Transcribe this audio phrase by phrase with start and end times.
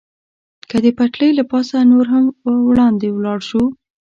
[0.69, 2.25] که د پټلۍ له پاسه نور هم
[2.69, 3.63] وړاندې ولاړ شو.